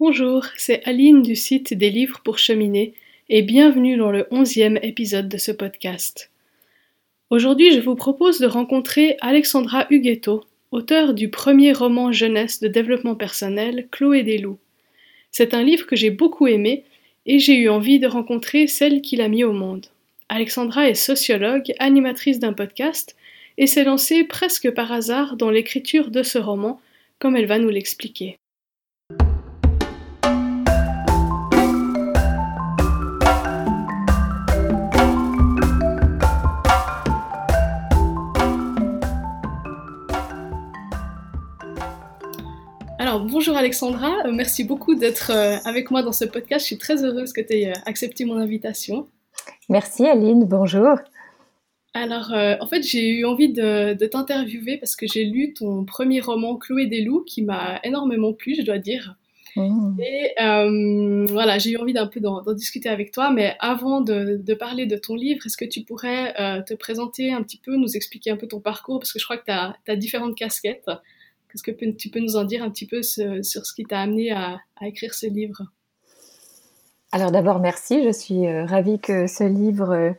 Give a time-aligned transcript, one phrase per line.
[0.00, 2.94] Bonjour, c'est Aline du site des livres pour cheminer
[3.28, 6.30] et bienvenue dans le onzième épisode de ce podcast.
[7.30, 13.16] Aujourd'hui, je vous propose de rencontrer Alexandra Huguetto, auteure du premier roman jeunesse de développement
[13.16, 14.60] personnel, Chloé des loups.
[15.32, 16.84] C'est un livre que j'ai beaucoup aimé
[17.26, 19.86] et j'ai eu envie de rencontrer celle qui l'a mis au monde.
[20.28, 23.16] Alexandra est sociologue, animatrice d'un podcast
[23.56, 26.80] et s'est lancée presque par hasard dans l'écriture de ce roman,
[27.18, 28.38] comme elle va nous l'expliquer.
[43.08, 46.60] Alors bonjour Alexandra, euh, merci beaucoup d'être euh, avec moi dans ce podcast.
[46.60, 49.08] Je suis très heureuse que tu aies euh, accepté mon invitation.
[49.70, 50.98] Merci Aline, bonjour.
[51.94, 56.56] Alors, en fait, j'ai eu envie de, t'interviewer parce que j'ai lu ton premier roman,
[56.56, 59.16] Chloé des loups, qui m'a énormément plu, je dois dire.
[59.56, 59.96] Mmh.
[60.02, 60.34] Et
[61.32, 64.96] voilà, j'ai eu envie d'un peu d'en discuter avec toi, mais avant de, parler de
[64.96, 68.46] ton livre, est-ce que tu pourrais te présenter un petit peu, nous expliquer un peu
[68.46, 70.90] ton parcours, parce que je crois que tu as, différentes casquettes.
[71.50, 74.32] Qu'est-ce que tu peux nous en dire un petit peu sur, ce qui t'a amené
[74.32, 75.62] à, écrire ce livre?
[77.10, 78.04] Alors d'abord, merci.
[78.04, 80.10] Je suis euh, ravie que ce livre euh,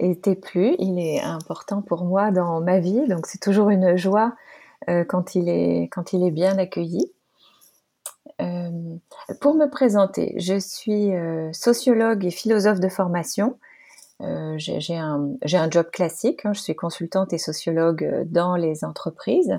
[0.00, 0.74] ait été plu.
[0.80, 4.34] Il est important pour moi dans ma vie, donc c'est toujours une joie
[4.88, 7.12] euh, quand, il est, bien accueilli.
[9.40, 11.12] pour me présenter, je suis
[11.52, 13.56] sociologue et philosophe de formation.
[14.56, 16.52] j'ai un, un, job classique, hein.
[16.52, 19.56] je suis consultante et sociologue dans les entreprises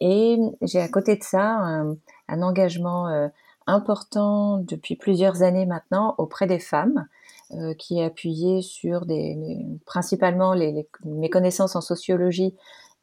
[0.00, 1.96] et j'ai à côté de ça un,
[2.42, 3.28] engagement euh,
[3.66, 7.06] important depuis plusieurs années maintenant auprès des femmes,
[7.52, 9.06] euh, qui est appuyé sur
[9.86, 10.54] principalement
[11.04, 12.54] mes connaissances en sociologie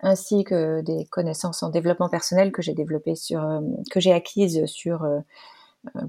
[0.01, 2.75] ainsi que des connaissances en développement personnel que j'ai
[3.15, 5.05] sur, euh, que j'ai acquises sur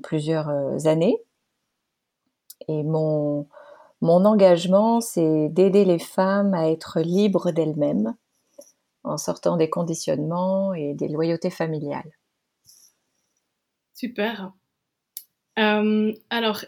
[0.03, 0.49] plusieurs
[0.87, 1.23] années.
[2.69, 3.47] Et mon
[4.03, 8.15] engagement, c'est d'aider les femmes à être libres d'elles-mêmes,
[9.07, 12.11] en sortant des conditionnements et des loyautés familiales.
[13.95, 14.53] Super.
[15.59, 16.65] Euh, alors,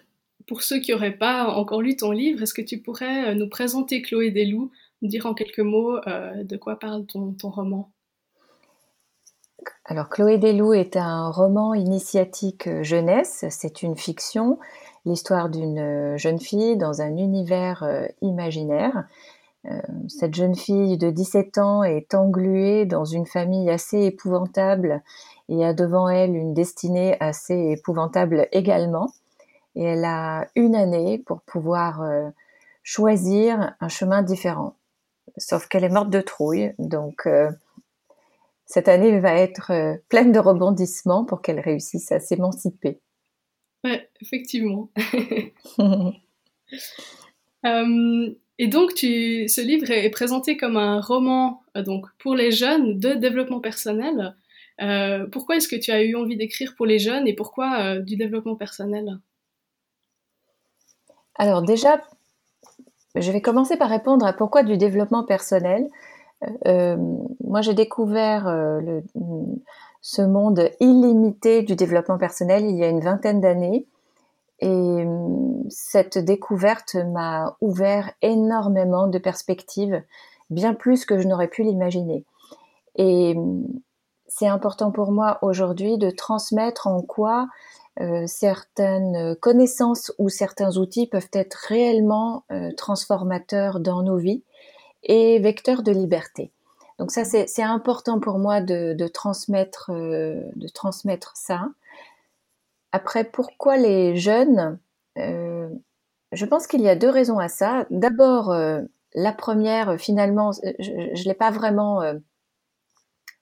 [0.46, 3.48] pour ceux qui n'auraient pas encore lu ton livre, est-ce que tu pourrais euh, nous
[3.48, 4.70] présenter Chloé Desloups,
[5.02, 7.90] nous dire en quelques mots euh, de quoi parle ton, ton roman?
[9.84, 14.58] Alors, Chloé Desloups est un roman initiatique jeunesse, c'est une fiction,
[15.04, 17.84] l'histoire d'une jeune fille dans un univers
[18.22, 19.06] imaginaire
[20.08, 25.02] cette jeune fille de 17 ans est engluée dans une famille assez épouvantable
[25.48, 29.12] et a devant elle une destinée assez épouvantable également.
[29.74, 32.28] Et elle a une année pour pouvoir euh,
[32.82, 34.76] choisir un chemin différent.
[35.36, 37.50] Sauf qu'elle est morte de trouille, donc euh,
[38.66, 43.00] cette année va être pleine de rebondissements pour qu'elle réussisse à s'émanciper.
[43.84, 44.90] Ouais, effectivement.
[48.58, 52.98] Et donc, tu, ce livre est présenté comme un roman euh, donc pour les jeunes
[52.98, 54.34] de développement personnel.
[54.80, 58.00] Euh, pourquoi est-ce que tu as eu envie d'écrire pour les jeunes et pourquoi euh,
[58.00, 59.18] du développement personnel?
[61.36, 62.00] Alors déjà,
[63.14, 65.88] je vais commencer par répondre à pourquoi du développement personnel.
[66.64, 68.46] moi, j'ai découvert
[70.00, 73.86] ce monde illimité du développement personnel il y a une vingtaine d'années
[74.60, 80.02] et hum, cette découverte m'a ouvert énormément de perspectives,
[80.50, 82.24] bien plus que je n'aurais pu l'imaginer.
[82.96, 83.66] Et hum,
[84.26, 87.48] c'est important pour moi aujourd'hui de transmettre en quoi
[88.00, 94.42] euh, certaines connaissances ou certains outils peuvent être réellement euh, transformateurs dans nos vies
[95.02, 96.52] et vecteurs de liberté.
[96.98, 101.68] Donc ça, c'est important pour moi de, transmettre, euh, de transmettre ça.
[102.92, 104.78] Après, pourquoi les jeunes
[105.18, 105.68] euh,
[106.32, 107.86] Je pense qu'il y a deux raisons à ça.
[107.90, 108.80] D'abord, euh,
[109.14, 112.14] la première, finalement, je ne l'ai pas vraiment euh,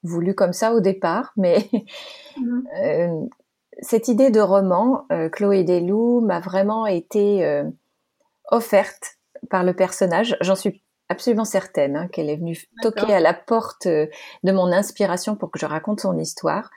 [0.03, 1.69] voulu comme ça au départ, mais
[2.37, 3.29] mmh.
[3.81, 7.65] cette idée de roman, Chloé Desloups, m'a vraiment été
[8.51, 9.19] offerte
[9.51, 10.37] par le personnage.
[10.41, 15.37] J'en suis absolument certaine hein, qu'elle est venue toquer à la porte de mon inspiration
[15.37, 16.71] pour que je raconte son histoire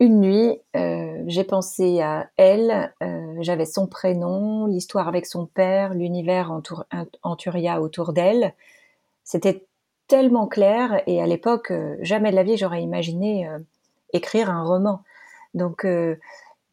[0.00, 5.92] une nuit, euh, j'ai pensé à elle, euh, j'avais son prénom, l'histoire avec son père,
[5.92, 6.50] l'univers
[7.22, 8.54] en Turia autour d'elle.
[9.24, 9.66] C'était
[10.08, 13.46] tellement clair et à l'époque, euh, jamais de la vie j'aurais imaginé
[14.14, 15.02] écrire un roman.
[15.52, 15.86] Donc,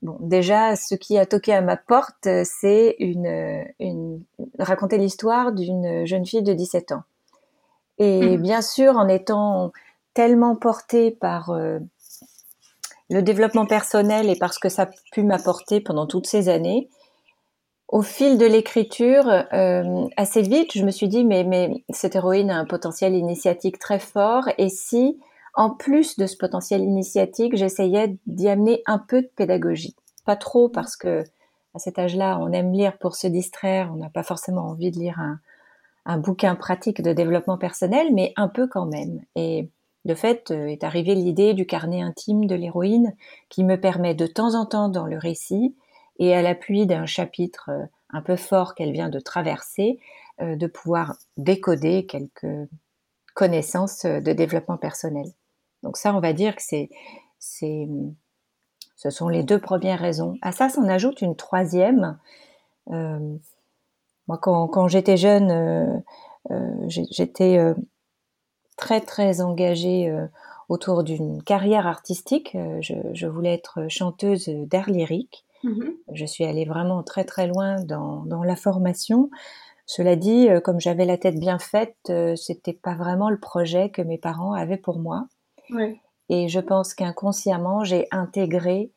[0.02, 4.24] bon, déjà, ce qui a toqué à ma porte, c'est une, une,
[4.58, 7.04] raconter l'histoire d'une jeune fille de 17 ans.
[7.98, 8.42] Et mmh.
[8.42, 9.74] bien sûr, en étant
[10.14, 11.52] tellement portée par
[13.10, 16.90] le développement personnel et parce que ça a pu m'apporter pendant toutes ces années,
[17.88, 22.52] au fil de l'écriture, euh, assez vite, je me suis dit, mais, mais cette héroïne
[22.52, 25.18] a un potentiel initiatique très fort, et si,
[25.54, 29.96] en plus de ce potentiel initiatique, j'essayais d'y amener un peu de pédagogie.
[30.26, 31.24] Pas trop, parce que
[31.74, 35.00] à cet âge-là, on aime lire pour se distraire, on n'a pas forcément envie de
[35.00, 35.40] lire un,
[36.06, 39.22] un, bouquin pratique de développement personnel, mais un peu quand même.
[39.36, 39.70] Et
[40.08, 43.14] de fait, euh, est arrivée l'idée du carnet intime de l'héroïne,
[43.50, 45.76] qui me permet de temps en temps dans le récit,
[46.18, 50.00] et à l'appui d'un chapitre euh, un peu fort qu'elle vient de traverser,
[50.42, 52.70] euh, de pouvoir décoder quelques
[53.36, 55.28] connaissances de développement personnel.
[55.84, 56.90] Donc ça, on va dire que c'est,
[57.40, 60.36] ce sont les deux premières raisons.
[60.42, 62.18] À ça s'en ajoute une troisième.
[62.88, 66.02] moi, quand j'étais jeune,
[66.88, 67.76] j'étais
[68.78, 70.16] très très engagée
[70.70, 72.56] autour d'une carrière artistique.
[72.82, 75.46] Je, je, voulais être chanteuse d'air lyrique.
[75.64, 79.30] Mmh je suis allée vraiment très très loin dans, dans la formation.
[79.88, 83.90] Cela dit, euh, comme j'avais la tête bien faite, euh, c'était pas vraiment le projet
[83.90, 85.28] que mes parents avaient pour moi.
[86.30, 88.92] Et je pense qu'inconsciemment, j'ai intégré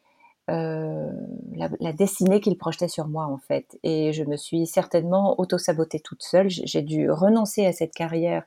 [0.50, 1.10] euh,
[1.54, 3.78] la, la, destinée qu'ils projetaient sur moi en fait.
[3.84, 6.50] Et je me suis certainement auto-sabotée toute seule.
[6.50, 8.42] J'ai dû renoncer à cette carrière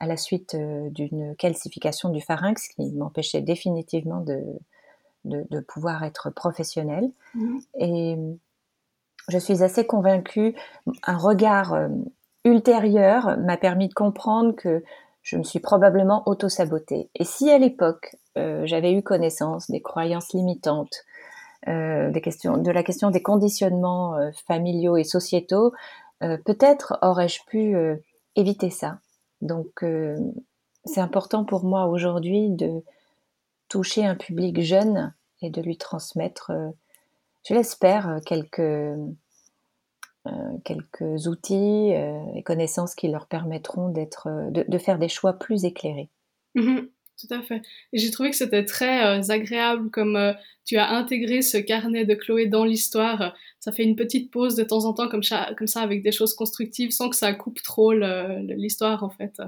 [0.00, 4.42] à la suite d'une calcification du pharynx qui m'empêchait définitivement de,
[5.24, 7.10] de, pouvoir être professionnelle.
[7.34, 7.60] Mhm.
[7.78, 8.16] Et
[9.28, 10.54] je suis assez convaincue,
[11.02, 11.88] un regard euh,
[12.44, 14.82] ultérieur m'a permis de comprendre que
[15.22, 17.08] je me suis probablement auto-sabotée.
[17.14, 21.04] Et si à l'époque, euh, j'avais eu connaissance des croyances limitantes,
[21.68, 25.72] euh, des questions, de la question des conditionnements familiaux et sociétaux,
[26.20, 27.76] peut-être aurais-je pu
[28.34, 28.98] éviter ça.
[29.40, 29.84] Donc,
[30.84, 32.82] c'est important pour moi aujourd'hui de,
[33.68, 36.70] toucher un public jeune et de lui transmettre, euh,
[37.44, 39.08] je l'espère, euh, quelques, euh,
[41.26, 46.08] outils et connaissances qui leur permettront de, faire des choix plus éclairés.
[46.54, 46.88] Mhm,
[47.20, 47.62] tout à fait.
[47.92, 50.34] Et j'ai trouvé que c'était très agréable comme
[50.64, 53.34] tu as intégré ce carnet de Chloé dans l'histoire.
[53.60, 56.12] Ça fait une petite pause de temps en temps comme ça, comme ça avec des
[56.12, 59.40] choses constructives sans que ça coupe trop l'histoire en fait.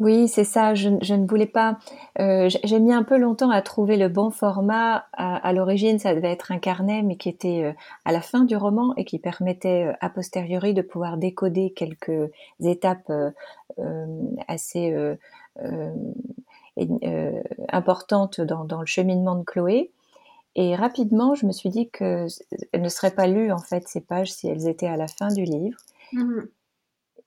[0.00, 0.74] Oui, c'est ça.
[0.74, 1.78] Je, ne voulais pas.
[2.18, 5.04] Euh, j'ai mis un peu longtemps à trouver le bon format.
[5.12, 7.72] À, l'origine, ça devait être un carnet, mais qui était euh,
[8.06, 12.30] à la fin du roman et qui permettait euh, a posteriori de pouvoir décoder quelques
[12.60, 13.12] étapes
[14.48, 15.16] assez
[17.70, 19.90] importantes dans, le cheminement de Chloé.
[20.56, 22.26] Et rapidement, je me suis dit que
[22.74, 25.44] ne seraient pas lues en fait ces pages si elles étaient à la fin du
[25.44, 25.78] livre.
[26.14, 26.40] Mmh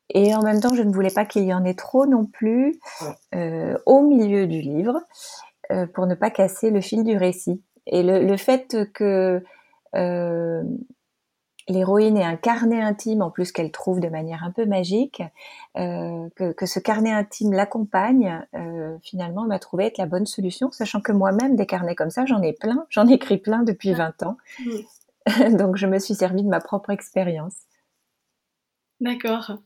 [0.10, 2.80] et en même temps, je ne voulais pas qu'il y en ait trop non plus
[3.34, 5.02] euh, au milieu du livre
[5.72, 7.62] euh, pour ne pas casser le fil du récit.
[7.88, 9.44] Et le, le fait que
[9.96, 10.64] euh,
[11.68, 15.24] l'héroïne ait un carnet intime, en plus qu'elle trouve de manière un peu magique,
[15.76, 18.46] que, que, ce carnet intime l'accompagne,
[19.02, 22.42] finalement m'a trouvé être la bonne solution, sachant que moi-même, des carnets comme ça, j'en
[22.42, 24.38] ai plein, j'en écris plein depuis 20 ans.
[25.58, 27.56] Donc je me suis servi de ma propre expérience.
[29.00, 29.58] D'accord.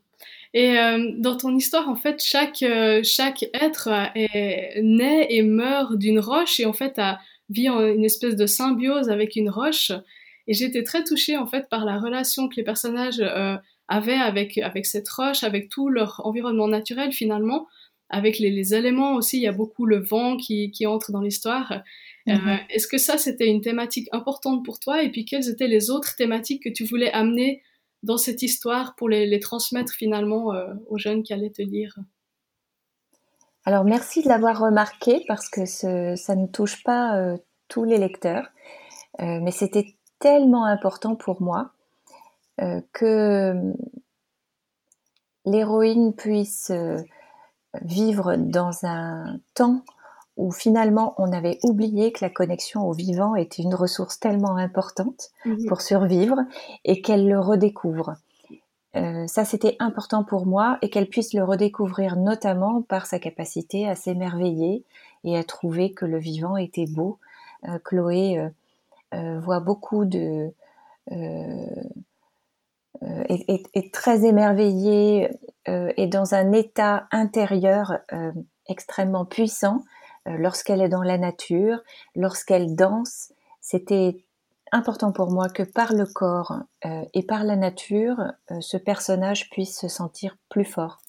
[0.53, 5.97] Et euh, dans ton histoire, en fait, chaque, euh, chaque être est, naît et meurt
[5.97, 9.91] d'une roche et en fait a, vit en une espèce de symbiose avec une roche.
[10.47, 13.55] Et j'étais très touchée en fait par la relation que les personnages euh,
[13.87, 17.67] avaient avec, avec cette roche, avec tout leur environnement naturel finalement,
[18.09, 19.37] avec les, les éléments aussi.
[19.37, 21.81] Il y a beaucoup le vent qui, qui entre dans l'histoire.
[22.27, 22.59] Mm-hmm.
[22.69, 25.03] Est-ce que ça, c'était une thématique importante pour toi?
[25.03, 27.61] Et puis, quelles étaient les autres thématiques que tu voulais amener
[28.03, 31.97] dans cette histoire pour les, transmettre finalement euh, aux jeunes qui allaient te lire.
[33.65, 37.37] Alors merci de l'avoir remarqué parce que ça ne touche pas euh,
[37.67, 38.47] tous les lecteurs,
[39.19, 41.71] euh, mais c'était tellement important pour moi
[42.91, 43.53] que
[45.45, 46.71] l'héroïne puisse
[47.83, 49.83] vivre dans un temps
[50.37, 55.31] où finalement on avait oublié que la connexion au vivant était une ressource tellement importante
[55.45, 55.65] mhm.
[55.67, 56.37] pour survivre
[56.85, 58.15] et qu'elle le redécouvre.
[58.95, 63.87] Euh, ça, c'était important pour moi et qu'elle puisse le redécouvrir notamment par sa capacité
[63.87, 64.83] à s'émerveiller
[65.23, 67.19] et à trouver que le vivant était beau.
[67.67, 68.49] Euh, Chloé
[69.13, 70.51] euh, voit beaucoup de...
[73.29, 75.29] est, est, très émerveillée
[75.67, 77.99] et dans un état intérieur
[78.67, 79.83] extrêmement puissant
[80.37, 81.79] lorsqu'elle est dans la nature,
[82.15, 83.31] lorsqu'elle danse,
[83.61, 84.23] c'était
[84.71, 86.53] important pour moi que par le corps
[86.85, 88.19] euh, et par la nature,
[88.51, 91.01] euh, ce personnage puisse se sentir plus fort.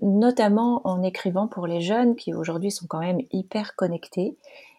[0.00, 4.36] notamment en écrivant pour les jeunes qui aujourd'hui sont quand même hyper connectés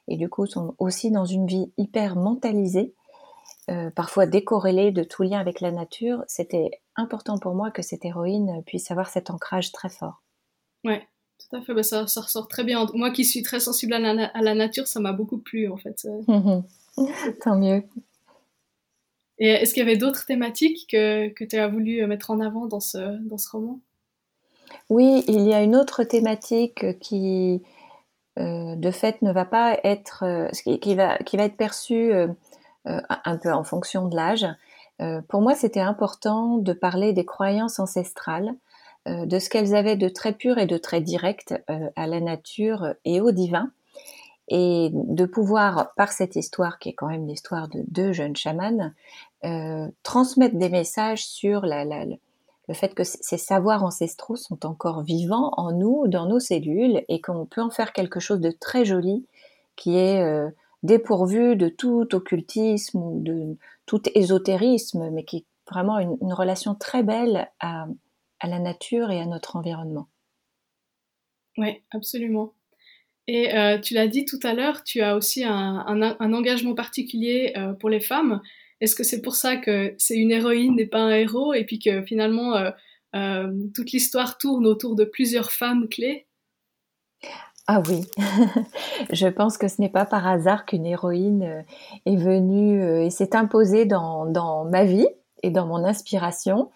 [0.10, 2.93] et du coup sont aussi dans une vie hyper mentalisée,
[3.70, 8.03] euh, parfois décorrélée de tout lien avec la nature, c'était important pour moi que cette
[8.03, 10.22] héroïne puisse avoir cet ancrage très fort.
[10.84, 11.08] Ouais,
[11.40, 12.86] tout à fait, bah, ça, ressort très bien.
[12.94, 16.08] Moi qui suis très sensible à la, nature, ça m'a beaucoup plu en fait.
[17.44, 17.84] Tant mieux.
[19.40, 22.68] Et est-ce qu'il y avait d'autres thématiques que, que tu as voulu mettre en avant
[22.68, 23.80] dans ce, dans ce roman?
[24.90, 27.62] Oui, il y a une autre thématique qui,
[28.40, 32.28] euh, de fait, ne va pas être, euh, qui, va, qui va être perçue euh,
[32.86, 34.46] un peu en fonction de l'âge.
[35.30, 38.54] pour moi, c'était important de parler des croyances ancestrales,
[39.05, 41.55] de ce qu'elles avaient de très pur et de très direct
[41.95, 43.72] à la nature et au divin.
[44.50, 48.91] Et de pouvoir, par cette histoire qui est quand même l'histoire de deux jeunes chamans,
[49.45, 55.72] euh, transmettre des messages sur le fait que ces savoirs ancestraux sont encore vivants en
[55.72, 59.25] nous, dans nos cellules, et qu'on peut en faire quelque chose de très joli,
[59.75, 60.50] qui est euh,
[60.81, 66.75] dépourvu de tout occultisme ou de tout ésotérisme, mais qui est vraiment une, une relation
[66.75, 67.88] très belle à,
[68.43, 70.09] à la nature et à notre environnement.
[71.57, 72.53] Oui, absolument.
[73.27, 77.53] Et euh, tu l'as dit tout à l'heure, tu as aussi un, un, engagement particulier
[77.55, 78.41] euh, pour les femmes.
[78.81, 81.79] Est-ce que c'est pour ça que c'est une héroïne et pas un héros, et puis
[81.79, 82.53] que finalement
[83.15, 86.27] euh, toute l'histoire tourne autour de plusieurs femmes clés?
[87.65, 88.01] Ah oui,
[89.13, 91.63] je pense que ce n'est pas par hasard qu'une héroïne
[92.05, 95.07] est venue et s'est imposée dans, dans, ma vie
[95.43, 96.71] et dans mon inspiration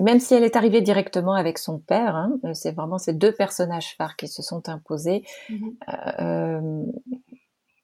[0.00, 3.32] même si elle est arrivée directement avec son père, hein, euh, c'est vraiment ces deux
[3.32, 5.24] personnages phares qui se sont imposés.
[5.48, 5.76] Mhm.
[6.20, 6.82] Euh,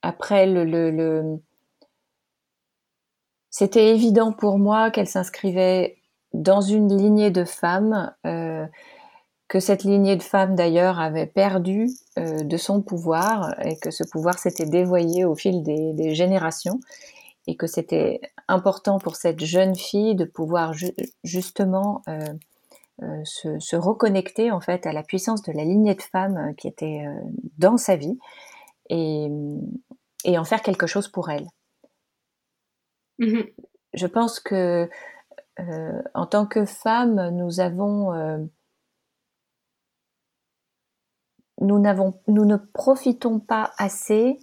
[0.01, 1.39] après, le, le,
[3.49, 5.97] c'était évident pour moi qu'elle s'inscrivait
[6.33, 8.65] dans une lignée de femmes, euh,
[9.47, 14.37] que cette lignée de femmes d'ailleurs avait perdu de son pouvoir et que ce pouvoir
[14.37, 16.81] s'était dévoyé au fil des, des générations
[17.47, 20.73] et que c'était important pour cette jeune fille de pouvoir
[21.23, 22.19] justement euh,
[23.01, 26.53] euh, se, se, reconnecter en fait à la puissance de la lignée de femmes euh,
[26.53, 27.05] qui était
[27.57, 28.19] dans sa vie
[28.89, 29.27] et,
[30.25, 31.47] et, en faire quelque chose pour elle.
[33.19, 33.43] Mmh
[33.93, 34.89] Je pense que
[36.13, 38.11] en tant que femme, nous avons
[41.59, 41.79] nous,
[42.27, 44.37] nous ne profitons pas assez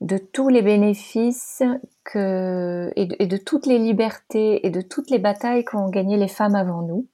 [0.00, 1.62] de tous les bénéfices
[2.04, 6.54] que, et, de, toutes les libertés et de toutes les batailles qu'ont gagnées les femmes
[6.54, 7.06] avant nous.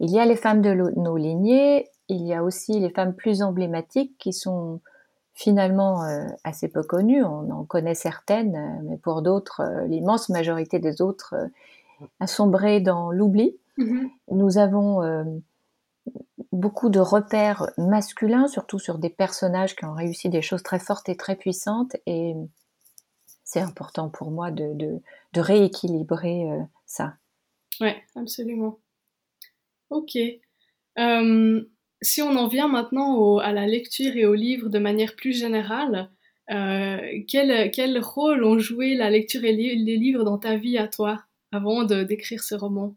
[0.00, 3.42] Il y a les femmes de nos lignées, il y a aussi les femmes plus
[3.42, 4.80] emblématiques qui sont
[5.34, 7.22] finalement euh, assez peu connues.
[7.22, 12.80] On en connaît certaines, mais pour d'autres, euh, l'immense majorité des autres euh, a sombré
[12.80, 13.56] dans l'oubli.
[13.78, 14.08] Mm-hmm.
[14.32, 15.02] Nous avons
[16.52, 21.08] beaucoup de repères masculins, surtout sur des personnages qui ont réussi des choses très fortes
[21.08, 21.96] et très puissantes.
[22.06, 22.34] Et
[23.44, 25.00] c'est important pour moi de,
[25.34, 27.14] rééquilibrer euh, ça.
[27.80, 28.78] Oui, absolument.
[29.90, 30.16] Ok.
[30.98, 31.62] Euh,
[32.02, 36.10] si on en vient maintenant à la lecture et au livre de manière plus générale,
[36.50, 36.98] euh,
[37.28, 41.84] quel, rôle ont joué la lecture et les livres dans ta vie à toi avant
[41.84, 42.96] d'écrire ce roman?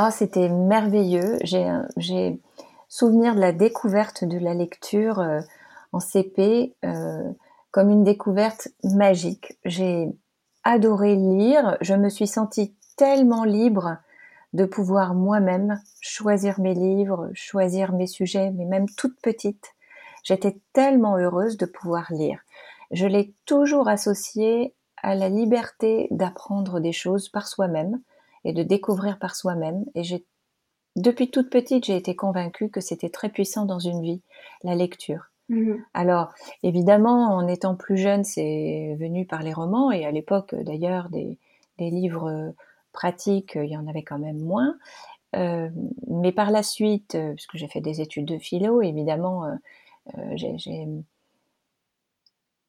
[0.00, 1.40] Ah, c'était merveilleux.
[1.42, 2.40] J'ai
[2.88, 5.40] souvenir de la découverte de la lecture euh,
[5.90, 7.32] en CP euh,
[7.72, 9.58] comme une découverte magique.
[9.64, 10.08] J'ai
[10.62, 11.76] adoré lire.
[11.80, 13.96] Je me suis sentie tellement libre
[14.52, 19.74] de pouvoir moi-même choisir mes livres, choisir mes sujets, mais même toute petite.
[20.22, 22.38] J'étais tellement heureuse de pouvoir lire.
[22.92, 28.00] Je l'ai toujours associé à la liberté d'apprendre des choses par soi-même,
[28.48, 29.84] et de découvrir par soi-même.
[29.94, 30.24] Et j'ai,
[30.96, 34.22] depuis toute petite, j'ai été convaincue que c'était très puissant dans une vie,
[34.64, 35.30] la lecture.
[35.50, 35.84] Mhm.
[35.92, 41.10] Alors, évidemment, en étant plus jeune, c'est venu par les romans, et à l'époque, d'ailleurs,
[41.10, 41.38] des,
[41.76, 42.54] des, livres
[42.92, 44.74] pratiques, il y en avait quand même moins.
[45.36, 45.68] Euh,
[46.06, 50.36] mais par la suite, euh, puisque j'ai fait des études de philo, évidemment, euh,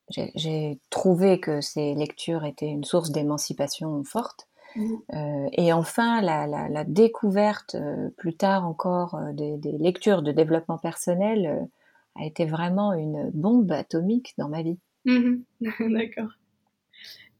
[0.07, 4.49] j'ai trouvé que ces lectures étaient une source d'émancipation forte.
[4.75, 4.93] Mmh.
[5.13, 10.21] Euh, et enfin, la, la, la découverte euh, plus tard encore euh, des, des, lectures
[10.21, 11.67] de développement personnel
[12.15, 14.77] a été vraiment une bombe atomique dans ma vie.
[15.05, 15.37] Mmh
[15.79, 16.29] D'accord.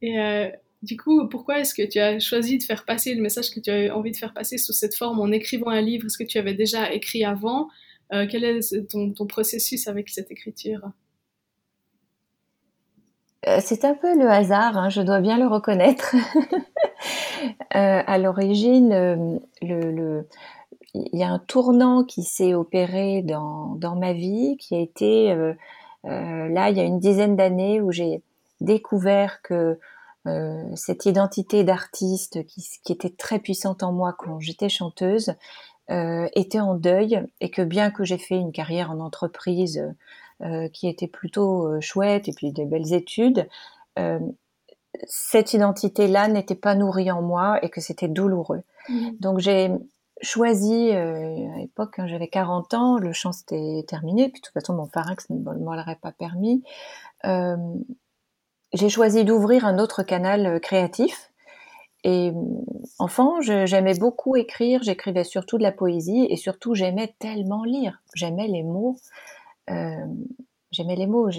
[0.01, 3.59] Et du coup, pourquoi est-ce que tu as choisi de faire passer le message que
[3.59, 6.23] tu as envie de faire passer sous cette forme en écrivant un livre Est-ce que
[6.23, 7.67] tu avais déjà écrit avant?
[8.09, 10.89] Quel est ton, ton processus avec cette écriture?
[13.59, 16.15] C'est un peu le hasard, hein, je dois bien le reconnaître.
[17.75, 20.21] Euh, à l'origine, euh,
[20.93, 25.53] il y a un tournant qui s'est opéré dans, ma vie, qui a été euh,
[26.03, 28.23] là, il y a une dizaine d'années où j'ai
[28.59, 29.79] découvert que
[30.75, 35.33] cette identité d'artiste qui, qui, était très puissante en moi quand j'étais chanteuse
[35.87, 39.81] était en deuil et que bien que j'ai fait une carrière en entreprise
[40.73, 43.47] qui était plutôt chouette et puis des belles études,
[45.05, 48.63] cette identité-là n'était pas nourrie en moi et que c'était douloureux.
[48.89, 49.09] Mmh.
[49.19, 49.71] Donc j'ai
[50.21, 54.53] choisi, euh, à l'époque, quand j'avais 40 ans, le chant s'était terminé, puis de toute
[54.53, 56.63] façon mon pharynx ne me l'aurait pas permis.
[57.25, 57.57] Euh,
[58.73, 61.31] j'ai choisi d'ouvrir un autre canal euh, créatif.
[62.05, 62.31] Et
[62.97, 68.01] enfant, j'aimais beaucoup écrire, j'écrivais surtout de la poésie et surtout j'aimais tellement lire.
[68.15, 68.95] J'aimais les mots.
[69.69, 70.05] Euh,
[70.71, 71.29] j'aimais les mots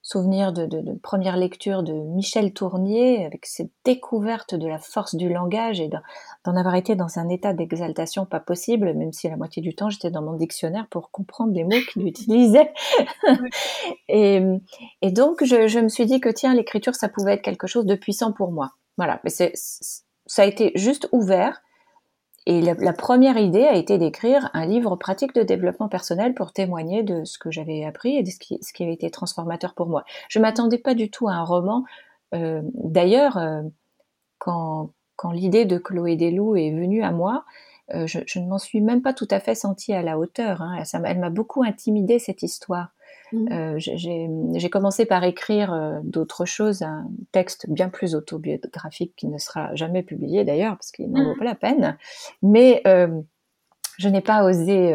[0.00, 5.14] souvenir de, de, de, première lecture de Michel Tournier, avec cette découverte de la force
[5.14, 5.88] du langage et
[6.44, 9.90] d'en avoir été dans un état d'exaltation pas possible, même si la moitié du temps
[9.90, 12.72] j'étais dans mon dictionnaire pour comprendre les mots qu'il utilisait.
[14.08, 14.40] et,
[15.02, 17.84] et, donc je, je, me suis dit que tiens, l'écriture, ça pouvait être quelque chose
[17.84, 18.70] de puissant pour moi.
[18.96, 21.60] Voilà, mais c'est, ça a été juste ouvert
[22.46, 27.02] et la, première idée a été d'écrire un livre pratique de développement personnel pour témoigner
[27.02, 30.04] de ce que j'avais appris et de ce qui, avait été transformateur pour moi.
[30.30, 31.84] Je m'attendais pas du tout à un roman.
[32.34, 33.62] Euh, D'ailleurs, euh,
[34.38, 37.44] quand, quand l'idée de Chloé Desloups est venue à moi,
[37.94, 40.62] euh, je, ne m'en suis même pas tout à fait sentie à la hauteur.
[40.62, 40.82] Hein.
[41.04, 42.90] Elle m'a beaucoup intimidée cette histoire.
[43.32, 43.52] Mmh.
[43.52, 49.38] Euh, j'ai commencé par écrire euh, d'autres choses, un texte bien plus autobiographique qui ne
[49.38, 51.38] sera jamais publié d'ailleurs, parce qu'il n'en vaut mmh.
[51.38, 51.98] pas la peine.
[52.42, 53.20] Mais euh,
[53.98, 54.94] je n'ai pas osé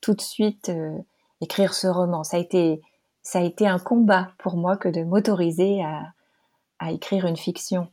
[0.00, 0.72] tout de suite
[1.40, 2.24] écrire ce roman.
[2.24, 2.80] Ça a été,
[3.22, 6.14] ça a été un combat pour moi que de m'autoriser à,
[6.78, 7.88] à écrire une fiction.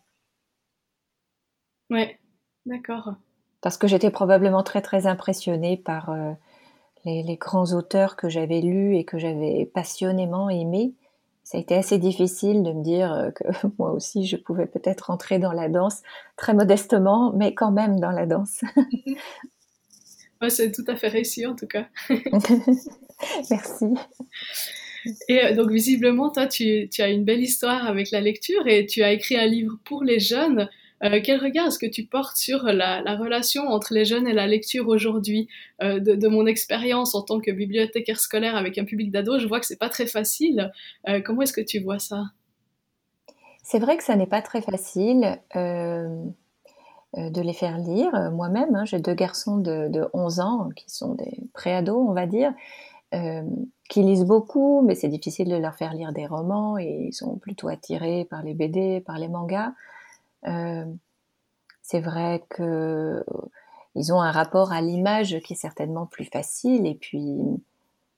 [1.89, 2.19] Ouais,
[2.65, 3.15] d'accord.
[3.61, 6.13] Parce que j'étais probablement très très impressionnée par
[7.05, 10.93] les, grands auteurs que j'avais lus et que j'avais passionnément aimés,
[11.43, 13.43] ça a été assez difficile de me dire euh, que
[13.77, 16.01] moi aussi je pouvais peut-être entrer dans la danse
[16.37, 18.61] très modestement, mais quand même dans la danse.
[20.49, 21.87] c'est tout à fait réussi en tout cas.
[23.49, 23.85] Merci.
[25.27, 28.85] Et euh, donc visiblement, toi, tu, tu, as une belle histoire avec la lecture et
[28.85, 30.69] tu as écrit un livre pour les jeunes.
[31.03, 34.47] Euh, quel regard est-ce que tu portes sur la, relation entre les jeunes et la
[34.47, 35.49] lecture aujourd'hui
[35.81, 39.59] euh, de, mon expérience en tant que bibliothécaire scolaire avec un public d'ados, je vois
[39.59, 40.71] que c'est pas très facile.
[41.09, 42.23] Euh, comment est-ce que tu vois ça?
[43.63, 48.31] C'est vrai que ça n'est pas très facile de les faire lire.
[48.31, 52.25] Moi-même, hein, j'ai deux garçons de, de, 11 ans qui sont des préados, on va
[52.25, 52.53] dire.
[53.89, 57.37] qui lisent beaucoup, mais c'est difficile de leur faire lire des romans et ils sont
[57.37, 59.73] plutôt attirés par les BD, par les mangas.
[60.47, 60.85] Euh,
[61.81, 63.23] c'est vrai que euh,
[63.95, 67.37] ils ont un rapport à l'image qui est certainement plus facile et puis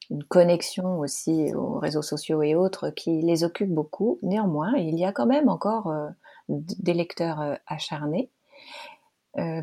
[0.09, 4.19] une connexion aussi aux réseaux sociaux et autres qui les occupe beaucoup.
[4.21, 6.09] Néanmoins, il y a quand même encore euh,
[6.47, 8.29] des lecteurs acharnés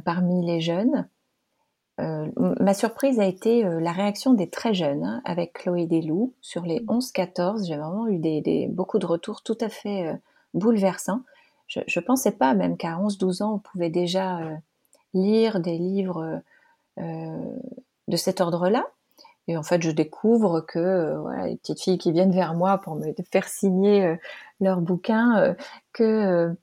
[0.05, 1.09] parmi les jeunes.
[1.97, 6.81] ma surprise a été la réaction des très jeunes hein, avec Chloé Desloups sur les
[6.81, 7.67] 11-14.
[7.67, 10.21] J'ai vraiment eu des, beaucoup de retours tout à fait
[10.53, 11.23] bouleversants
[11.87, 14.55] je ne pensais pas même qu'à 11-12 ans, on pouvait déjà euh,
[15.15, 16.41] lire des livres
[16.99, 17.57] euh,
[18.09, 18.87] de cet ordre-là.
[19.49, 22.79] Et en fait, je découvre que euh, voilà, les petites filles qui viennent vers moi
[22.79, 24.17] pour me faire signer
[24.61, 25.55] leurs bouquins,
[25.93, 26.55] que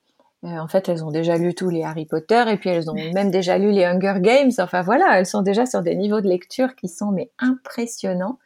[0.42, 3.30] en fait, elles ont déjà lu tous les Harry Potter et puis elles ont même
[3.30, 4.52] déjà lu les Hunger Games.
[4.58, 8.38] Enfin voilà, elles sont déjà sur des niveaux de lecture qui sont mais impressionnants.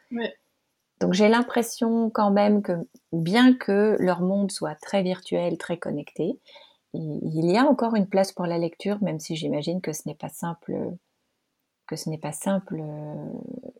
[1.05, 2.71] Donc j'ai l'impression quand même que
[3.11, 6.39] bien que leur monde soit très virtuel, très connecté,
[6.95, 10.15] il y a encore une place pour la lecture, même si j'imagine que ce n'est
[10.15, 10.73] pas simple,
[11.85, 12.81] que ce n'est pas simple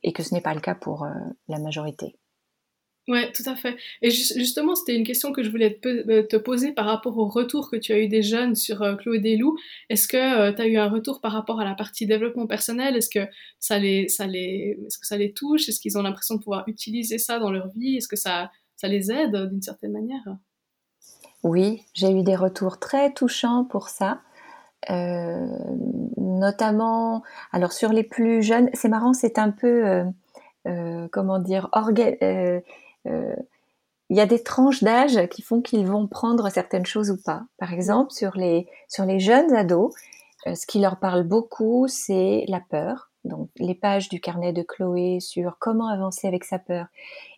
[0.03, 1.09] et que ce n'est pas le cas pour euh,
[1.47, 2.15] la majorité.
[3.07, 3.77] Ouais, tout à fait.
[4.01, 7.69] Et justement, c'était une question que je voulais euh, te poser par rapport au retour
[7.69, 9.55] que tu as eu des jeunes sur euh, Chloé Desloups.
[9.89, 12.95] Est-ce que tu as eu un retour par rapport à la partie développement personnel?
[12.95, 13.27] Est-ce que
[13.59, 15.69] ça les, ça les, est-ce que ça les touche?
[15.69, 17.97] Est-ce qu'ils ont l'impression de pouvoir utiliser ça dans leur vie?
[17.97, 20.23] Est-ce que ça, ça les aide d'une certaine manière?
[21.43, 24.21] Oui, j'ai eu des retours très touchants pour ça.
[24.89, 25.47] Euh,
[26.17, 30.03] notamment, alors sur les plus jeunes, c'est marrant, c'est un peu, euh,
[30.67, 32.59] euh, comment dire, orga euh,
[34.09, 37.43] il y a des tranches d'âge qui font qu'ils vont prendre certaines choses ou pas.
[37.57, 39.93] Par exemple, sur les, sur les jeunes ados,
[40.47, 43.09] euh, ce qui leur parle beaucoup, c'est la peur.
[43.23, 46.85] Donc, les pages du carnet de Chloé sur comment avancer avec sa peur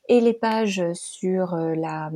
[0.10, 2.12] et les pages sur euh, la,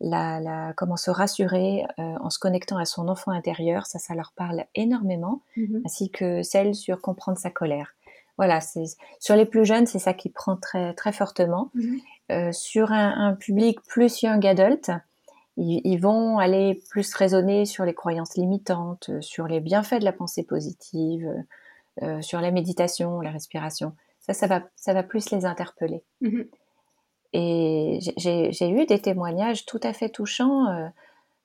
[0.00, 4.32] la, la, comment se rassurer en se connectant à son enfant intérieur, ça, ça leur
[4.36, 5.82] parle énormément, mm-hmm.
[5.86, 7.94] ainsi que celles sur comprendre sa colère.
[8.36, 8.84] Voilà, c'est
[9.18, 11.70] sur les plus jeunes, c'est ça qui prend très très fortement.
[11.74, 12.52] Mm-hmm.
[12.52, 14.90] sur un, public plus young adult.
[15.58, 20.42] Ils, vont aller plus raisonner sur les croyances limitantes, sur les bienfaits de la pensée
[20.42, 21.26] positive,
[22.20, 23.94] sur la méditation, la respiration.
[24.20, 26.02] Ça, ça va, ça va plus les interpeller.
[26.20, 26.46] Mm-hmm.
[27.32, 30.88] Et j'ai eu des témoignages tout à fait touchants euh,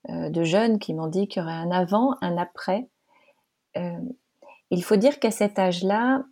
[0.10, 2.88] euh, de jeunes qui m'ont dit qu'il y aurait un avant, un après.
[3.76, 4.00] Euh,
[4.70, 6.24] il faut dire qu'à cet âge-là,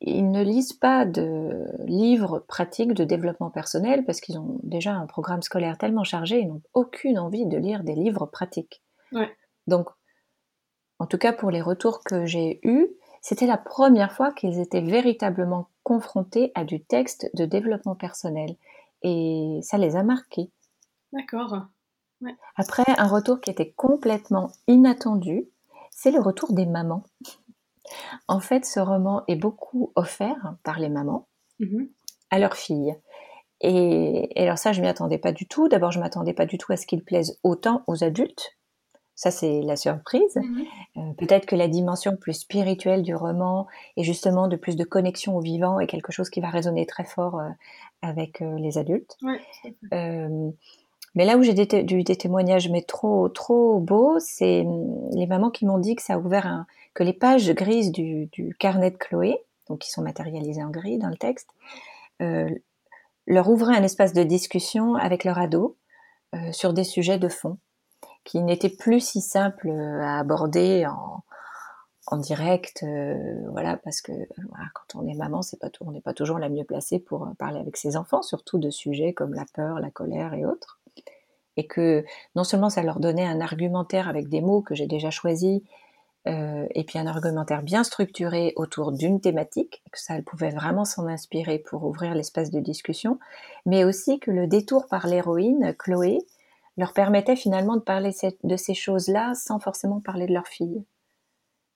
[0.00, 5.06] ils ne lisent pas de livres pratiques de développement personnel parce qu'ils ont déjà un
[5.06, 8.82] programme scolaire tellement chargé, ils n'ont aucune envie de lire des livres pratiques.
[9.66, 9.88] Donc,
[10.98, 12.88] en tout cas pour les retours que j'ai eus,
[13.20, 18.56] c'était la première fois qu'ils étaient véritablement confrontés à du texte de développement personnel.
[19.02, 20.50] Et ça les a marqués.
[21.12, 21.66] D'accord.
[22.56, 25.48] Après, un retour qui était complètement inattendu,
[25.90, 27.04] c'est le retour des mamans.
[28.28, 31.26] En fait, ce roman est beaucoup offert par les mamans
[31.60, 31.88] mm-hmm.
[32.30, 32.94] à leurs filles.
[33.60, 35.68] Et, et, alors ça, je m'y attendais pas du tout.
[35.68, 38.56] D'abord, je m'attendais pas du tout à ce qu'il plaise autant aux adultes.
[39.14, 40.36] Ça, c'est la surprise.
[40.36, 40.64] Mhm.
[40.96, 45.36] Euh, peut-être que la dimension plus spirituelle du roman et justement de plus de connexion
[45.36, 47.48] au vivant est quelque chose qui va résonner très fort euh,
[48.00, 49.16] avec euh, les adultes.
[51.14, 55.50] Mais là où j'ai eu des témoignages mais trop trop beaux, c'est hum, les mamans
[55.50, 58.96] qui m'ont dit que ça a ouvert un, que les pages grises du, carnet de
[58.96, 61.48] Chloé, donc qui sont matérialisées en gris dans le texte,
[63.26, 65.76] leur ouvraient un espace de discussion avec leur ado
[66.52, 67.58] sur des sujets de fond
[68.24, 71.22] qui n'était plus si simple euh, à aborder en,
[72.18, 73.16] direct, euh,
[73.52, 74.12] voilà, parce que
[74.74, 77.24] quand on est maman, c'est pas tout, on n'est pas toujours la mieux placée pour
[77.24, 80.78] euh, parler avec ses enfants, surtout de sujets comme la peur, la colère et autres.
[81.56, 85.10] Et que non seulement ça leur donnait un argumentaire avec des mots que j'ai déjà
[85.10, 85.60] choisis,
[86.28, 91.06] euh, et puis un argumentaire bien structuré autour d'une thématique, que ça, pouvait vraiment s'en
[91.06, 93.18] inspirer pour ouvrir l'espace de discussion,
[93.66, 96.18] mais aussi que le détour par l'héroïne, Chloé,
[96.76, 98.12] leur permettait finalement de parler
[98.44, 100.84] de ces choses-là sans forcément parler de leur fille.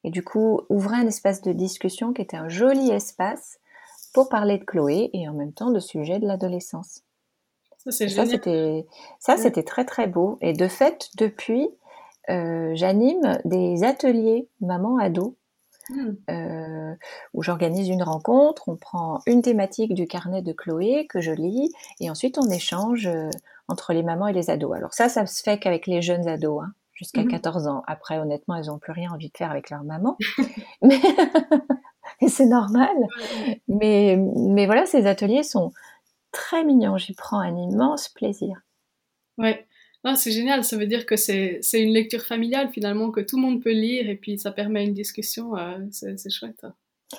[0.04, 3.58] Et du coup, ouvrait un espace de discussion qui était un joli espace
[4.14, 7.02] pour parler de Chloé et en même temps de sujet de l'adolescence.
[7.90, 8.86] Ça, c'était,
[9.18, 10.38] ça, c'était très très beau.
[10.40, 11.68] Et de fait, depuis,
[12.28, 15.36] euh, j'anime des ateliers maman-ado
[15.90, 16.10] hmm.
[16.30, 16.94] euh,
[17.34, 21.70] où j'organise une rencontre, on prend une thématique du carnet de Chloé que je lis
[22.00, 23.30] et ensuite on échange euh,
[23.68, 24.76] entre les mamans et les ados.
[24.76, 27.70] Alors ça, ça se fait qu'avec les jeunes ados, hein, jusqu'à 14 mhm.
[27.70, 27.82] ans.
[27.86, 30.16] Après, honnêtement, elles n'ont plus rien envie de faire avec leur maman.
[30.82, 31.00] mais
[32.20, 32.96] et c'est normal.
[33.68, 35.72] Mais, mais voilà, ces ateliers sont
[36.36, 36.98] très mignons.
[36.98, 38.60] J'y prends un immense plaisir.
[39.38, 39.66] Ouais.
[40.14, 43.62] c'est génial, ça veut dire que c'est une lecture familiale finalement, que tout le monde
[43.62, 46.64] peut lire et puis ça permet une discussion, euh, c'est chouette.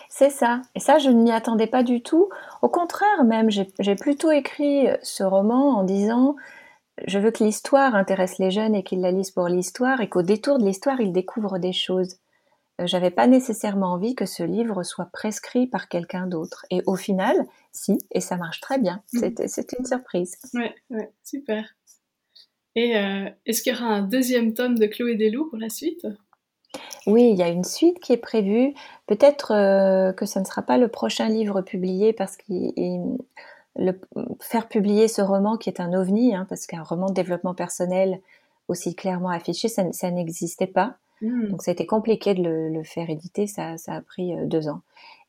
[0.10, 0.62] C'est ça.
[0.75, 2.30] Et ça, je ne m'y attendais pas du tout.
[2.62, 6.36] Au contraire, même, j'ai plutôt écrit ce roman en disant
[7.06, 10.23] je veux que l'histoire intéresse les jeunes et qu'ils la lisent pour l'histoire et qu'au
[10.23, 12.17] détour de l'histoire, ils découvrent des choses.
[12.80, 16.66] J'avais pas nécessairement envie que ce livre soit prescrit par quelqu'un d'autre.
[16.70, 19.02] Et au final, si, et ça marche très bien.
[19.13, 19.48] Mmh.
[19.48, 20.36] C'était une surprise.
[20.54, 21.76] Ouais, ouais, super.
[22.76, 26.06] Et euh, est-ce qu'il y aura un deuxième tome de Chloé Desloups pour la suite?
[27.08, 28.74] Oui, il y a une suite qui est prévue.
[29.08, 32.54] Peut-être euh, que ce ne sera pas le prochain livre publié parce que
[34.42, 38.22] faire publier ce roman qui est un ovni, hein, parce qu'un roman de développement personnel
[38.68, 40.98] aussi clairement affiché, ça, n'existait pas.
[41.21, 41.49] Hmm.
[41.49, 44.82] Donc ça a été compliqué de le, faire éditer, ça, a pris euh, deux ans.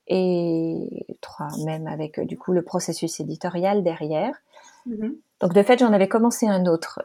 [0.06, 4.34] Et trois, même avec euh, du coup le processus éditorial derrière.
[4.86, 5.14] Mm-hmm.
[5.40, 7.02] Donc de fait, j'en avais commencé un autre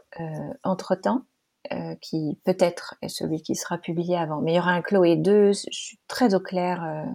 [0.64, 1.24] entre-temps.
[1.72, 4.42] Euh, qui peut-être est celui qui sera publié avant.
[4.42, 7.06] Mais il y aura un Chloé 2, je suis très au clair euh,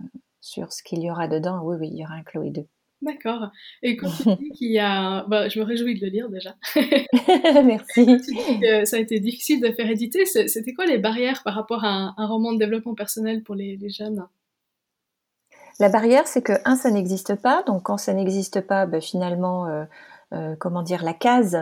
[0.40, 1.60] sur ce qu'il y aura dedans.
[1.62, 2.66] Oui, oui, il y aura un Chloé 2.
[3.02, 3.50] D'accord.
[3.82, 5.24] Et quand tu dis qu'il y a...
[5.28, 6.56] Bah, je me réjouis de le lire déjà.
[7.64, 8.18] Merci.
[8.86, 10.24] ça a été difficile de faire éditer.
[10.26, 14.26] C'était quoi les barrières par rapport à un, roman de développement personnel pour les, jeunes?
[15.80, 17.62] La barrière, c'est que, un, ça n'existe pas.
[17.64, 19.66] Donc, quand ça n'existe pas, bah, finalement,
[20.32, 21.58] euh, comment dire, la case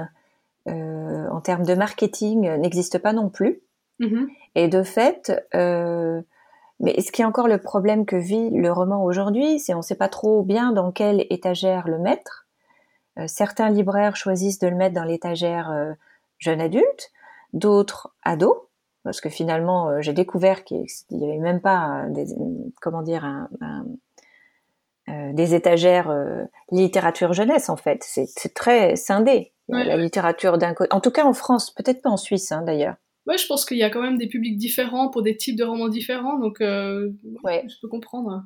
[0.69, 3.61] euh, en termes de marketing euh, n'existe pas non plus.
[4.01, 4.27] Mm-hmm.
[4.57, 6.21] Et de fait, euh,
[6.81, 9.83] mais ce qui est encore le problème que vit le roman aujourd'hui, c'est on ne
[9.83, 12.47] sait pas trop bien dans quelle étagère le mettre.
[13.27, 15.95] certains libraires choisissent de le mettre dans l'étagère
[16.39, 17.13] jeune adulte,
[17.55, 18.59] d'autres ados,
[19.05, 22.27] parce que finalement j'ai découvert qu'il n'y avait même pas des,
[22.83, 23.49] comment dire un,
[25.33, 26.15] des étagères
[26.71, 28.05] littérature jeunesse en fait.
[28.05, 30.95] C'est très scindé la littérature d'un côté.
[30.95, 32.97] En tout cas en France, peut-être pas en Suisse hein, d'ailleurs.
[33.27, 35.65] Ouais, je pense qu'il y a quand même des publics différents pour des types de
[35.65, 37.11] romans différents, donc euh,
[37.43, 37.65] ouais.
[37.69, 38.45] je peux comprendre.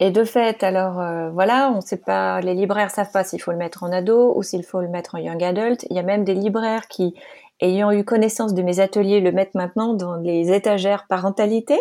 [0.00, 3.52] Et de fait, alors euh, voilà, on sait pas, les libraires savent pas s'il faut
[3.52, 5.86] le mettre en ado ou s'il faut le mettre en young adult.
[5.90, 7.14] Il y a même des libraires qui,
[7.60, 11.78] ayant eu connaissance de mes ateliers, le mettent maintenant dans les étagères parentalité.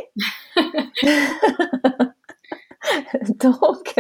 [3.40, 3.96] Donc,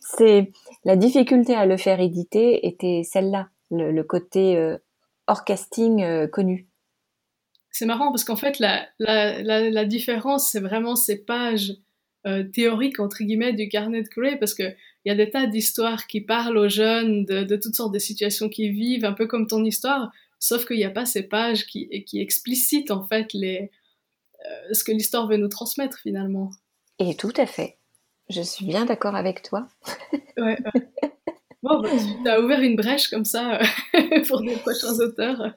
[0.00, 0.52] c'est
[0.84, 4.78] la difficulté à le faire éditer était celle-là, le, côté euh,
[5.26, 6.68] orchesting euh, connu.
[7.72, 11.74] C'est marrant parce qu'en fait, la, la, la, différence, c'est vraiment ces pages
[12.26, 16.06] euh, théoriques, entre guillemets, du carnet de Gray, parce qu'il y a des tas d'histoires
[16.06, 19.46] qui parlent aux jeunes de, de, toutes sortes de situations qu'ils vivent, un peu comme
[19.46, 23.70] ton histoire, sauf qu'il n'y a pas ces pages qui, qui explicitent, en fait, les,
[24.44, 26.50] euh, ce que l'histoire veut nous transmettre, finalement.
[26.98, 27.78] Et tout à fait.
[28.28, 29.66] Je suis bien d'accord avec toi.
[30.36, 30.58] ouais,
[31.62, 31.90] Bon, bah,
[32.24, 33.60] tu as ouvert une brèche comme ça
[34.28, 35.54] pour des prochains auteurs.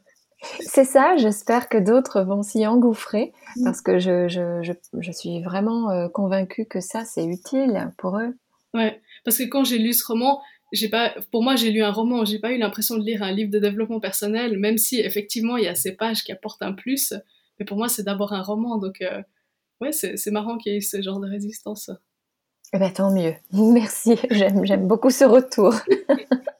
[0.59, 3.63] C'est ça, j'espère que d'autres vont s'y engouffrer mm.
[3.63, 8.17] parce que je, je, je, je suis vraiment euh, convaincue que ça, c'est utile pour
[8.17, 8.35] eux.
[8.73, 11.91] Ouais, parce que quand j'ai lu ce roman, j'ai pas, pour moi, j'ai lu un
[11.91, 15.57] roman, j'ai pas eu l'impression de lire un livre de développement personnel, même si effectivement
[15.57, 17.13] il y a ces pages qui apportent un plus.
[17.59, 19.21] Mais pour moi, c'est d'abord un roman, donc euh,
[19.81, 21.89] ouais, c'est marrant qu'il y ait ce genre de résistance.
[22.73, 23.33] Eh ben, tant mieux.
[23.53, 25.73] Merci, j'aime beaucoup ce retour.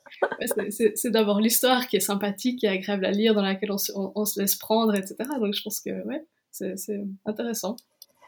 [0.69, 4.39] c'est d'abord l'histoire qui est sympathique, qui est agréable à lire, dans laquelle on se,
[4.39, 5.15] laisse prendre, etc.
[5.39, 7.75] Donc je pense que ouais, c'est intéressant.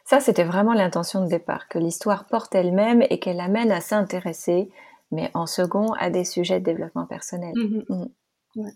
[0.04, 4.70] Ça, c'était vraiment l'intention de départ, que l'histoire porte elle-même et qu'elle amène à s'intéresser,
[5.10, 7.52] mais en second, à des sujets de développement personnel.
[7.54, 8.08] Mm-hmm.
[8.56, 8.70] Mm.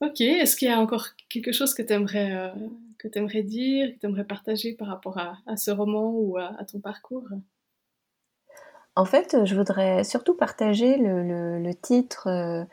[0.00, 3.98] Ok, est-ce qu'il y a encore quelque chose que tu aimerais, euh, aimerais dire, que
[3.98, 7.28] tu aimerais partager par rapport à, ce roman ou à ton parcours?
[8.98, 12.26] En fait, je voudrais surtout partager le, titre.
[12.26, 12.64] Euh,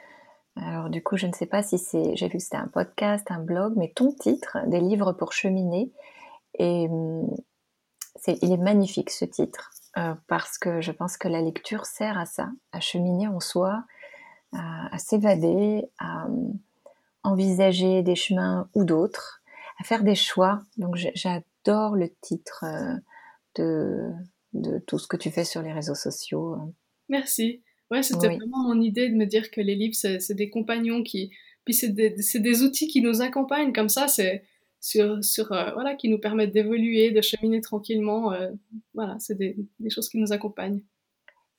[0.55, 3.27] alors du coup, je ne sais pas si c'est, j'ai vu que c'était un podcast,
[3.29, 5.91] un blog, mais ton titre, des livres pour cheminer.
[6.57, 7.29] Et hum,
[8.15, 12.17] c'est, il est magnifique ce titre euh, parce que je pense que la lecture sert
[12.17, 13.83] à ça, à cheminer en soi,
[14.51, 16.57] à, s'évader, à hum,
[17.21, 19.43] envisager des chemins ou d'autres,
[19.79, 20.61] à faire des choix.
[20.77, 22.95] Donc j'adore le titre euh,
[23.53, 24.11] de
[24.55, 26.53] de tout ce que tu fais sur les réseaux sociaux.
[26.53, 26.71] Euh.
[27.09, 27.61] Merci.
[27.91, 31.29] Ouais, c'était vraiment mon idée de me dire que les livres, c'est des compagnons qui.
[31.65, 34.43] Puis c'est des, des, outils qui nous accompagnent comme ça, c'est
[34.79, 38.31] sur, sur euh, voilà, qui nous permettent d'évoluer, de cheminer tranquillement.
[38.33, 38.51] Euh,
[38.93, 40.81] voilà, c'est des, des, choses qui nous accompagnent.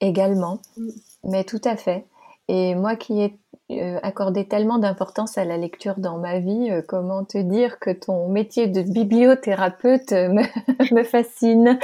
[0.00, 0.90] Également, mm.
[1.24, 2.04] mais tout à fait.
[2.48, 3.38] Et moi qui ai
[3.72, 7.90] euh, accordé tellement d'importance à la lecture dans ma vie, euh, comment te dire que
[7.90, 10.42] ton métier de bibliothérapeute me,
[10.94, 11.78] me fascine?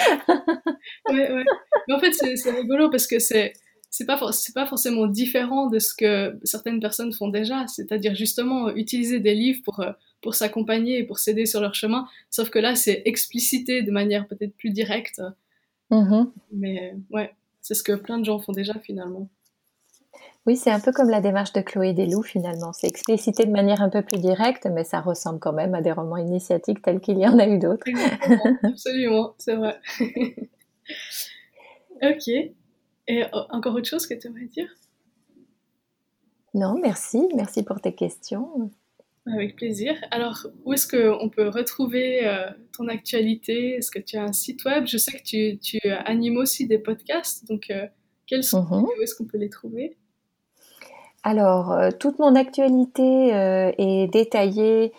[1.08, 1.44] Ouais, ouais.
[1.88, 3.52] Mais en fait, c'est rigolo parce que c'est
[3.90, 8.70] c'est pas c'est pas forcément différent de ce que certaines personnes font déjà, c'est-à-dire justement
[8.70, 12.06] utiliser des livres pour euh, pour s'accompagner et pour s'aider sur leur chemin.
[12.30, 15.20] Sauf que là, c'est explicité de manière peut-être plus directe.
[15.90, 16.30] Mm-hmm.
[16.52, 19.28] Mais ouais, c'est ce que plein de gens font déjà finalement.
[20.44, 22.72] Oui, c'est un peu comme la démarche de Chloé Desloups finalement.
[22.72, 25.92] C'est explicité de manière un peu plus directe, mais ça ressemble quand même à des
[25.92, 27.86] romans initiatiques tels qu'il y en a eu d'autres.
[28.64, 29.78] Absolument, c'est vrai.
[32.02, 32.28] ok.
[33.08, 34.68] Et encore autre chose que tu aimerais dire?
[36.54, 37.28] Non, merci.
[37.36, 38.70] Merci pour tes questions.
[39.26, 39.94] Avec plaisir.
[40.10, 43.76] Alors, où est-ce qu'on peut retrouver euh, ton actualité?
[43.76, 44.86] Est-ce que tu as un site web?
[44.86, 47.86] Je sais que tu, tu, animes aussi des podcasts, donc euh,
[48.26, 49.96] quels sont mm Où est-ce qu'on peut les trouver?
[51.22, 54.92] Alors, euh, toute mon actualité euh, est détaillée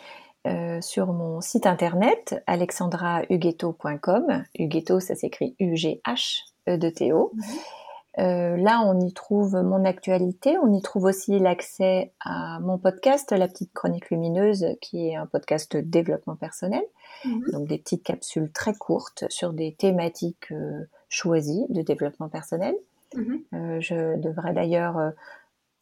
[0.47, 4.43] euh, sur mon site internet alexandrahuguetto.com.
[4.57, 7.31] Huguetto, ça s'écrit U-G-H-E-D-T-O.
[7.33, 7.43] Mhm.
[8.63, 13.47] là, on y trouve mon actualité, on y trouve aussi l'accès à mon podcast, La
[13.47, 16.83] Petite Chronique Lumineuse, qui est un podcast de développement personnel.
[17.25, 17.51] Mhm.
[17.51, 20.53] Donc des petites capsules très courtes sur des thématiques
[21.09, 22.75] choisies de développement personnel.
[23.15, 23.79] Mhm.
[23.79, 25.13] je devrais d'ailleurs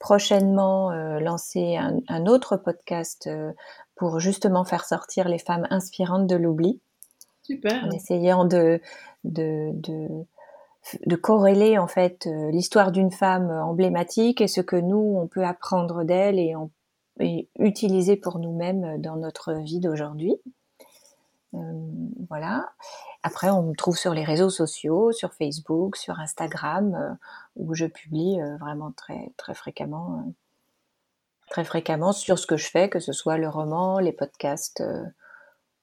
[0.02, 3.54] prochainement euh, lancer un, autre podcast euh,
[3.96, 6.82] pour justement faire sortir les femmes inspirantes de l'oubli.
[7.44, 7.86] Super.
[7.86, 8.82] En essayant de,
[9.24, 10.08] de, de,
[11.06, 15.46] de corréler en fait euh, l'histoire d'une femme emblématique et ce que nous, on peut
[15.46, 16.56] apprendre d'elle et,
[17.20, 20.36] et, utiliser pour nous-mêmes dans notre vie d'aujourd'hui.
[21.54, 22.72] Voilà.
[23.24, 27.14] Après, on me trouve sur les réseaux sociaux, sur Facebook, sur Instagram, euh,
[27.56, 30.32] où je publie euh, vraiment très, très fréquemment, euh,
[31.50, 34.84] très fréquemment sur ce que je fais, que ce soit le roman, les podcasts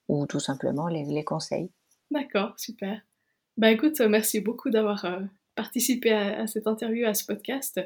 [0.08, 1.70] ou tout simplement les, conseils.
[2.10, 3.02] D'accord, super.
[3.58, 5.04] Bah écoute, merci beaucoup d'avoir
[5.54, 7.80] participé à, cette interview, à ce podcast.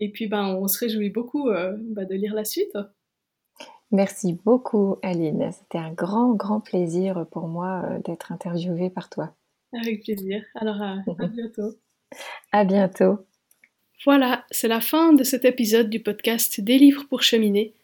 [0.00, 2.76] Et puis, ben, on se réjouit beaucoup bah, de lire la suite.
[3.92, 5.50] Merci beaucoup, Aline.
[5.52, 9.34] C'était un grand, grand plaisir pour moi euh, d'être interviewée par toi.
[9.72, 10.42] Avec plaisir.
[10.54, 10.96] Alors, à,
[11.28, 11.74] bientôt.
[12.52, 13.18] À bientôt.
[14.04, 17.74] Voilà, c'est la fin de cet épisode du podcast Des livres pour cheminer.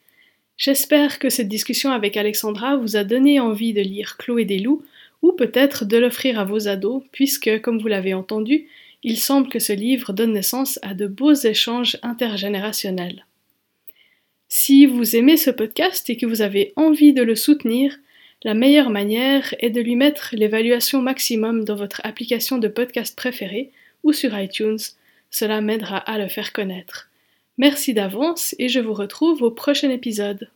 [0.56, 4.84] J'espère que cette discussion avec Alexandra vous a donné envie de lire Chloé des loups
[5.22, 8.68] ou peut-être de l'offrir à vos ados, puisque, comme vous l'avez entendu,
[9.02, 13.24] il semble que ce livre donne naissance à de beaux échanges intergénérationnels.
[14.64, 17.98] Si vous aimez ce podcast et que vous avez envie de le soutenir,
[18.44, 23.72] la meilleure manière est de lui mettre l'évaluation maximum dans votre application de podcast préférée
[24.04, 24.78] ou sur iTunes.
[25.32, 27.10] Cela m'aidera à le faire connaître.
[27.58, 30.48] Merci d'avance et je vous retrouve au prochain épisode.